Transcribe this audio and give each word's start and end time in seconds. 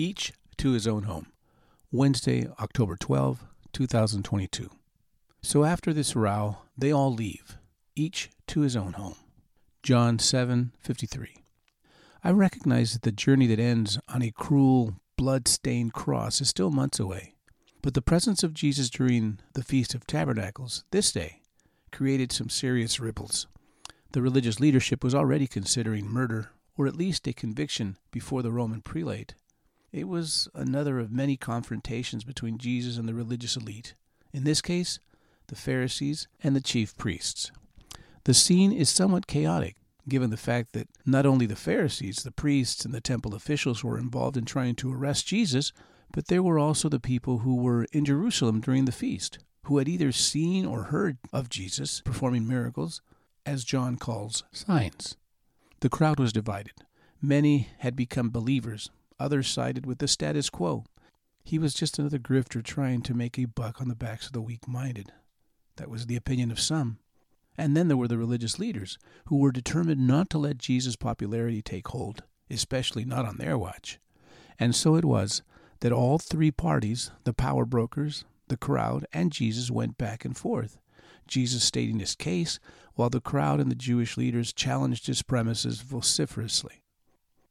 Each 0.00 0.32
to 0.58 0.70
his 0.70 0.86
own 0.86 1.02
home. 1.02 1.32
Wednesday, 1.90 2.46
October 2.60 2.96
12, 2.96 3.42
2022. 3.72 4.70
So 5.42 5.64
after 5.64 5.92
this 5.92 6.14
row, 6.14 6.58
they 6.76 6.92
all 6.92 7.12
leave, 7.12 7.58
each 7.96 8.30
to 8.46 8.60
his 8.60 8.76
own 8.76 8.92
home. 8.92 9.16
John 9.82 10.18
7:53. 10.18 11.42
I 12.22 12.30
recognize 12.30 12.92
that 12.92 13.02
the 13.02 13.10
journey 13.10 13.48
that 13.48 13.58
ends 13.58 13.98
on 14.08 14.22
a 14.22 14.30
cruel, 14.30 15.00
blood-stained 15.16 15.94
cross 15.94 16.40
is 16.40 16.48
still 16.48 16.70
months 16.70 17.00
away. 17.00 17.34
But 17.82 17.94
the 17.94 18.00
presence 18.00 18.44
of 18.44 18.54
Jesus 18.54 18.90
during 18.90 19.40
the 19.54 19.64
Feast 19.64 19.96
of 19.96 20.06
Tabernacles 20.06 20.84
this 20.92 21.10
day 21.10 21.42
created 21.90 22.30
some 22.30 22.50
serious 22.50 23.00
ripples. 23.00 23.48
The 24.12 24.22
religious 24.22 24.60
leadership 24.60 25.02
was 25.02 25.14
already 25.16 25.48
considering 25.48 26.06
murder, 26.06 26.52
or 26.76 26.86
at 26.86 26.94
least 26.94 27.26
a 27.26 27.32
conviction 27.32 27.96
before 28.12 28.42
the 28.42 28.52
Roman 28.52 28.80
prelate. 28.80 29.34
It 29.92 30.06
was 30.06 30.48
another 30.54 30.98
of 30.98 31.10
many 31.10 31.36
confrontations 31.36 32.24
between 32.24 32.58
Jesus 32.58 32.96
and 32.98 33.08
the 33.08 33.14
religious 33.14 33.56
elite, 33.56 33.94
in 34.32 34.44
this 34.44 34.60
case, 34.60 34.98
the 35.46 35.56
Pharisees 35.56 36.28
and 36.42 36.54
the 36.54 36.60
chief 36.60 36.96
priests. 36.96 37.50
The 38.24 38.34
scene 38.34 38.72
is 38.72 38.90
somewhat 38.90 39.26
chaotic, 39.26 39.76
given 40.08 40.30
the 40.30 40.36
fact 40.36 40.72
that 40.74 40.88
not 41.06 41.24
only 41.24 41.46
the 41.46 41.56
Pharisees, 41.56 42.16
the 42.16 42.30
priests, 42.30 42.84
and 42.84 42.92
the 42.92 43.00
temple 43.00 43.34
officials 43.34 43.82
were 43.82 43.98
involved 43.98 44.36
in 44.36 44.44
trying 44.44 44.74
to 44.76 44.92
arrest 44.92 45.26
Jesus, 45.26 45.72
but 46.12 46.26
there 46.26 46.42
were 46.42 46.58
also 46.58 46.88
the 46.88 47.00
people 47.00 47.38
who 47.38 47.56
were 47.56 47.86
in 47.92 48.04
Jerusalem 48.04 48.60
during 48.60 48.84
the 48.84 48.92
feast, 48.92 49.38
who 49.64 49.78
had 49.78 49.88
either 49.88 50.12
seen 50.12 50.66
or 50.66 50.84
heard 50.84 51.18
of 51.32 51.48
Jesus 51.48 52.02
performing 52.02 52.46
miracles, 52.46 53.00
as 53.46 53.64
John 53.64 53.96
calls 53.96 54.44
signs. 54.52 55.16
The 55.80 55.88
crowd 55.88 56.18
was 56.18 56.32
divided. 56.32 56.72
Many 57.22 57.68
had 57.78 57.96
become 57.96 58.30
believers, 58.30 58.90
others 59.18 59.48
sided 59.48 59.86
with 59.86 59.98
the 59.98 60.08
status 60.08 60.50
quo. 60.50 60.84
He 61.44 61.58
was 61.58 61.74
just 61.74 61.98
another 61.98 62.18
grifter 62.18 62.62
trying 62.62 63.02
to 63.02 63.14
make 63.14 63.38
a 63.38 63.46
buck 63.46 63.80
on 63.80 63.88
the 63.88 63.94
backs 63.94 64.26
of 64.26 64.32
the 64.32 64.42
weak 64.42 64.68
minded. 64.68 65.12
That 65.76 65.88
was 65.88 66.06
the 66.06 66.16
opinion 66.16 66.50
of 66.50 66.60
some. 66.60 66.98
And 67.56 67.76
then 67.76 67.88
there 67.88 67.96
were 67.96 68.08
the 68.08 68.18
religious 68.18 68.58
leaders, 68.58 68.98
who 69.26 69.38
were 69.38 69.50
determined 69.50 70.06
not 70.06 70.30
to 70.30 70.38
let 70.38 70.58
Jesus' 70.58 70.94
popularity 70.94 71.62
take 71.62 71.88
hold, 71.88 72.22
especially 72.50 73.04
not 73.04 73.24
on 73.24 73.38
their 73.38 73.58
watch. 73.58 73.98
And 74.58 74.74
so 74.74 74.94
it 74.94 75.04
was 75.04 75.42
that 75.80 75.92
all 75.92 76.18
three 76.18 76.50
parties, 76.50 77.10
the 77.24 77.32
power 77.32 77.64
brokers, 77.64 78.24
the 78.48 78.56
crowd, 78.56 79.06
and 79.12 79.32
Jesus, 79.32 79.70
went 79.70 79.98
back 79.98 80.24
and 80.24 80.36
forth. 80.36 80.78
Jesus 81.26 81.62
stating 81.62 81.98
his 81.98 82.14
case, 82.14 82.58
while 82.94 83.10
the 83.10 83.20
crowd 83.20 83.60
and 83.60 83.70
the 83.70 83.76
Jewish 83.76 84.16
leaders 84.16 84.52
challenged 84.52 85.06
his 85.06 85.22
premises 85.22 85.80
vociferously. 85.80 86.82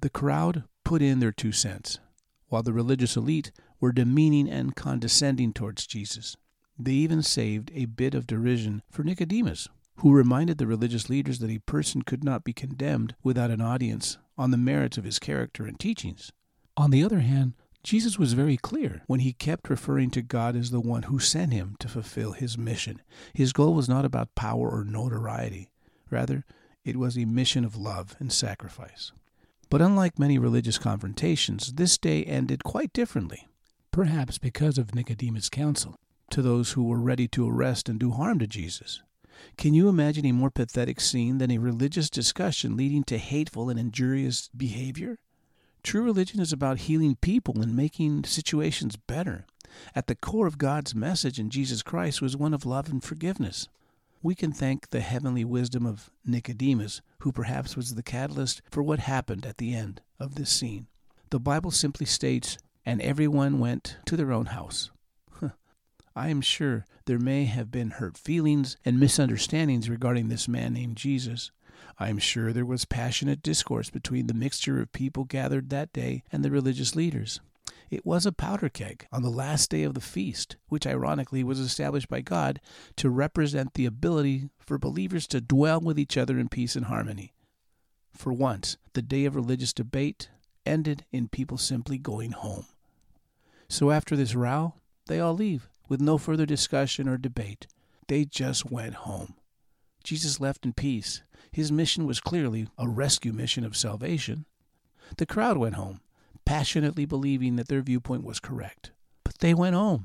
The 0.00 0.10
crowd 0.10 0.64
put 0.92 1.00
in 1.00 1.20
their 1.20 1.32
two 1.32 1.52
cents, 1.52 2.00
while 2.48 2.62
the 2.62 2.70
religious 2.70 3.16
elite 3.16 3.50
were 3.80 3.92
demeaning 3.92 4.46
and 4.46 4.76
condescending 4.76 5.50
towards 5.50 5.86
Jesus. 5.86 6.36
They 6.78 6.92
even 6.92 7.22
saved 7.22 7.72
a 7.74 7.86
bit 7.86 8.14
of 8.14 8.26
derision 8.26 8.82
for 8.90 9.02
Nicodemus, 9.02 9.68
who 9.96 10.12
reminded 10.12 10.58
the 10.58 10.66
religious 10.66 11.08
leaders 11.08 11.38
that 11.38 11.48
a 11.48 11.60
person 11.60 12.02
could 12.02 12.22
not 12.22 12.44
be 12.44 12.52
condemned 12.52 13.14
without 13.22 13.50
an 13.50 13.62
audience 13.62 14.18
on 14.36 14.50
the 14.50 14.58
merits 14.58 14.98
of 14.98 15.04
his 15.04 15.18
character 15.18 15.64
and 15.64 15.80
teachings. 15.80 16.30
On 16.76 16.90
the 16.90 17.02
other 17.02 17.20
hand, 17.20 17.54
Jesus 17.82 18.18
was 18.18 18.34
very 18.34 18.58
clear 18.58 19.00
when 19.06 19.20
he 19.20 19.32
kept 19.32 19.70
referring 19.70 20.10
to 20.10 20.20
God 20.20 20.54
as 20.54 20.72
the 20.72 20.78
one 20.78 21.04
who 21.04 21.18
sent 21.18 21.54
him 21.54 21.74
to 21.78 21.88
fulfill 21.88 22.32
his 22.32 22.58
mission. 22.58 23.00
His 23.32 23.54
goal 23.54 23.72
was 23.72 23.88
not 23.88 24.04
about 24.04 24.34
power 24.34 24.68
or 24.68 24.84
notoriety. 24.84 25.70
Rather, 26.10 26.44
it 26.84 26.96
was 26.96 27.16
a 27.16 27.24
mission 27.24 27.64
of 27.64 27.76
love 27.76 28.14
and 28.18 28.30
sacrifice. 28.30 29.10
But 29.72 29.80
unlike 29.80 30.18
many 30.18 30.36
religious 30.36 30.76
confrontations, 30.76 31.72
this 31.72 31.96
day 31.96 32.24
ended 32.24 32.62
quite 32.62 32.92
differently, 32.92 33.48
perhaps 33.90 34.36
because 34.36 34.76
of 34.76 34.94
Nicodemus' 34.94 35.48
counsel 35.48 35.96
to 36.28 36.42
those 36.42 36.72
who 36.72 36.84
were 36.84 37.00
ready 37.00 37.26
to 37.28 37.48
arrest 37.48 37.88
and 37.88 37.98
do 37.98 38.10
harm 38.10 38.38
to 38.40 38.46
Jesus. 38.46 39.00
Can 39.56 39.72
you 39.72 39.88
imagine 39.88 40.26
a 40.26 40.32
more 40.32 40.50
pathetic 40.50 41.00
scene 41.00 41.38
than 41.38 41.50
a 41.50 41.56
religious 41.56 42.10
discussion 42.10 42.76
leading 42.76 43.02
to 43.04 43.16
hateful 43.16 43.70
and 43.70 43.80
injurious 43.80 44.50
behavior? 44.54 45.18
True 45.82 46.02
religion 46.02 46.38
is 46.38 46.52
about 46.52 46.80
healing 46.80 47.16
people 47.16 47.58
and 47.62 47.74
making 47.74 48.24
situations 48.24 48.96
better. 48.96 49.46
At 49.94 50.06
the 50.06 50.14
core 50.14 50.46
of 50.46 50.58
God's 50.58 50.94
message 50.94 51.38
in 51.38 51.48
Jesus 51.48 51.82
Christ 51.82 52.20
was 52.20 52.36
one 52.36 52.52
of 52.52 52.66
love 52.66 52.90
and 52.90 53.02
forgiveness. 53.02 53.68
We 54.24 54.36
can 54.36 54.52
thank 54.52 54.90
the 54.90 55.00
heavenly 55.00 55.44
wisdom 55.44 55.84
of 55.84 56.10
Nicodemus, 56.24 57.02
who 57.20 57.32
perhaps 57.32 57.76
was 57.76 57.96
the 57.96 58.04
catalyst 58.04 58.62
for 58.70 58.80
what 58.80 59.00
happened 59.00 59.44
at 59.44 59.58
the 59.58 59.74
end 59.74 60.00
of 60.20 60.36
this 60.36 60.50
scene. 60.50 60.86
The 61.30 61.40
Bible 61.40 61.72
simply 61.72 62.06
states, 62.06 62.56
and 62.86 63.02
everyone 63.02 63.58
went 63.58 63.96
to 64.06 64.16
their 64.16 64.32
own 64.32 64.46
house. 64.46 64.92
I 66.14 66.28
am 66.28 66.40
sure 66.40 66.84
there 67.06 67.18
may 67.18 67.46
have 67.46 67.72
been 67.72 67.90
hurt 67.90 68.16
feelings 68.16 68.76
and 68.84 69.00
misunderstandings 69.00 69.90
regarding 69.90 70.28
this 70.28 70.46
man 70.46 70.74
named 70.74 70.98
Jesus. 70.98 71.50
I 71.98 72.08
am 72.08 72.18
sure 72.18 72.52
there 72.52 72.64
was 72.64 72.84
passionate 72.84 73.42
discourse 73.42 73.90
between 73.90 74.28
the 74.28 74.34
mixture 74.34 74.80
of 74.80 74.92
people 74.92 75.24
gathered 75.24 75.70
that 75.70 75.92
day 75.92 76.22
and 76.30 76.44
the 76.44 76.50
religious 76.50 76.94
leaders. 76.94 77.40
It 77.92 78.06
was 78.06 78.24
a 78.24 78.32
powder 78.32 78.70
keg 78.70 79.06
on 79.12 79.20
the 79.20 79.28
last 79.28 79.68
day 79.68 79.82
of 79.82 79.92
the 79.92 80.00
feast, 80.00 80.56
which 80.70 80.86
ironically 80.86 81.44
was 81.44 81.60
established 81.60 82.08
by 82.08 82.22
God 82.22 82.58
to 82.96 83.10
represent 83.10 83.74
the 83.74 83.84
ability 83.84 84.48
for 84.58 84.78
believers 84.78 85.26
to 85.26 85.42
dwell 85.42 85.78
with 85.78 85.98
each 85.98 86.16
other 86.16 86.38
in 86.38 86.48
peace 86.48 86.74
and 86.74 86.86
harmony. 86.86 87.34
For 88.16 88.32
once, 88.32 88.78
the 88.94 89.02
day 89.02 89.26
of 89.26 89.36
religious 89.36 89.74
debate 89.74 90.30
ended 90.64 91.04
in 91.12 91.28
people 91.28 91.58
simply 91.58 91.98
going 91.98 92.30
home. 92.32 92.64
So 93.68 93.90
after 93.90 94.16
this 94.16 94.34
row, 94.34 94.72
they 95.06 95.20
all 95.20 95.34
leave 95.34 95.68
with 95.86 96.00
no 96.00 96.16
further 96.16 96.46
discussion 96.46 97.06
or 97.10 97.18
debate. 97.18 97.66
They 98.08 98.24
just 98.24 98.70
went 98.70 98.94
home. 98.94 99.34
Jesus 100.02 100.40
left 100.40 100.64
in 100.64 100.72
peace. 100.72 101.22
His 101.50 101.70
mission 101.70 102.06
was 102.06 102.20
clearly 102.20 102.68
a 102.78 102.88
rescue 102.88 103.34
mission 103.34 103.66
of 103.66 103.76
salvation. 103.76 104.46
The 105.18 105.26
crowd 105.26 105.58
went 105.58 105.74
home, 105.74 106.00
passionately 106.52 107.06
believing 107.06 107.56
that 107.56 107.68
their 107.68 107.80
viewpoint 107.80 108.22
was 108.22 108.38
correct. 108.38 108.90
But 109.24 109.38
they 109.38 109.54
went 109.54 109.74
home. 109.74 110.04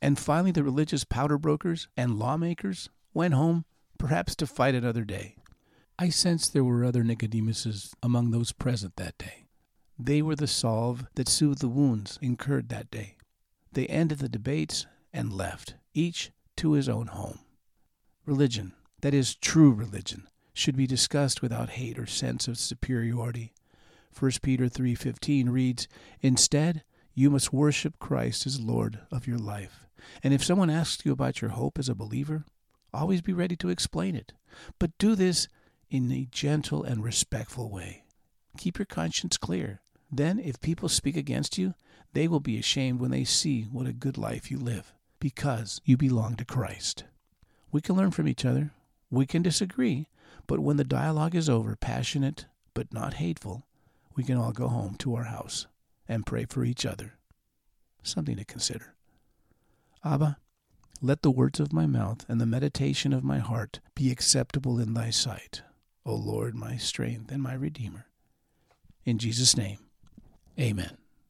And 0.00 0.16
finally, 0.16 0.52
the 0.52 0.62
religious 0.62 1.02
powder 1.02 1.36
brokers 1.36 1.88
and 1.96 2.16
lawmakers 2.16 2.90
went 3.12 3.34
home, 3.34 3.64
perhaps 3.98 4.36
to 4.36 4.46
fight 4.46 4.76
another 4.76 5.02
day. 5.04 5.34
I 5.98 6.10
sense 6.10 6.48
there 6.48 6.62
were 6.62 6.84
other 6.84 7.02
Nicodemuses 7.02 7.92
among 8.04 8.30
those 8.30 8.52
present 8.52 8.94
that 8.96 9.18
day. 9.18 9.46
They 9.98 10.22
were 10.22 10.36
the 10.36 10.46
salve 10.46 11.06
that 11.16 11.28
soothed 11.28 11.60
the 11.60 11.68
wounds 11.68 12.20
incurred 12.22 12.68
that 12.68 12.88
day. 12.92 13.16
They 13.72 13.86
ended 13.86 14.20
the 14.20 14.28
debates 14.28 14.86
and 15.12 15.32
left, 15.32 15.74
each 15.92 16.30
to 16.58 16.74
his 16.74 16.88
own 16.88 17.08
home. 17.08 17.40
Religion, 18.26 18.74
that 19.00 19.12
is 19.12 19.34
true 19.34 19.72
religion, 19.72 20.28
should 20.52 20.76
be 20.76 20.86
discussed 20.86 21.42
without 21.42 21.70
hate 21.70 21.98
or 21.98 22.06
sense 22.06 22.46
of 22.46 22.58
superiority. 22.58 23.54
1 24.14 24.42
Peter 24.42 24.68
3:15 24.68 25.48
reads, 25.48 25.88
"Instead, 26.20 26.84
you 27.14 27.30
must 27.30 27.52
worship 27.52 27.98
Christ 27.98 28.46
as 28.46 28.60
Lord 28.60 29.00
of 29.10 29.26
your 29.26 29.38
life. 29.38 29.86
And 30.22 30.34
if 30.34 30.44
someone 30.44 30.70
asks 30.70 31.04
you 31.04 31.12
about 31.12 31.40
your 31.40 31.52
hope 31.52 31.78
as 31.78 31.88
a 31.88 31.94
believer, 31.94 32.44
always 32.92 33.22
be 33.22 33.32
ready 33.32 33.56
to 33.56 33.68
explain 33.68 34.14
it. 34.14 34.32
But 34.78 34.96
do 34.98 35.14
this 35.14 35.48
in 35.90 36.10
a 36.10 36.28
gentle 36.30 36.82
and 36.82 37.02
respectful 37.02 37.70
way. 37.70 38.04
Keep 38.58 38.78
your 38.78 38.86
conscience 38.86 39.36
clear. 39.36 39.80
Then, 40.10 40.38
if 40.38 40.60
people 40.60 40.88
speak 40.88 41.16
against 41.16 41.58
you, 41.58 41.74
they 42.12 42.28
will 42.28 42.40
be 42.40 42.58
ashamed 42.58 43.00
when 43.00 43.10
they 43.10 43.24
see 43.24 43.62
what 43.62 43.86
a 43.86 43.92
good 43.92 44.16
life 44.16 44.50
you 44.50 44.58
live 44.58 44.92
because 45.18 45.80
you 45.84 45.96
belong 45.96 46.36
to 46.36 46.44
Christ. 46.44 47.04
We 47.72 47.80
can 47.80 47.96
learn 47.96 48.12
from 48.12 48.28
each 48.28 48.44
other. 48.44 48.72
We 49.10 49.26
can 49.26 49.42
disagree. 49.42 50.08
But 50.46 50.60
when 50.60 50.76
the 50.76 50.84
dialogue 50.84 51.34
is 51.34 51.48
over, 51.48 51.74
passionate 51.76 52.46
but 52.74 52.92
not 52.92 53.14
hateful, 53.14 53.66
we 54.14 54.24
can 54.24 54.36
all 54.36 54.52
go 54.52 54.68
home 54.68 54.94
to 54.96 55.14
our 55.14 55.24
house 55.24 55.66
and 56.08 56.26
pray 56.26 56.44
for 56.44 56.64
each 56.64 56.86
other. 56.86 57.14
Something 58.02 58.36
to 58.36 58.44
consider. 58.44 58.94
Abba, 60.04 60.38
let 61.00 61.22
the 61.22 61.30
words 61.30 61.60
of 61.60 61.72
my 61.72 61.86
mouth 61.86 62.24
and 62.28 62.40
the 62.40 62.46
meditation 62.46 63.12
of 63.12 63.24
my 63.24 63.38
heart 63.38 63.80
be 63.94 64.10
acceptable 64.10 64.78
in 64.78 64.94
thy 64.94 65.10
sight, 65.10 65.62
O 66.04 66.14
Lord, 66.14 66.54
my 66.54 66.76
strength 66.76 67.30
and 67.30 67.42
my 67.42 67.54
Redeemer. 67.54 68.06
In 69.04 69.18
Jesus' 69.18 69.56
name, 69.56 69.78
amen. 70.58 70.96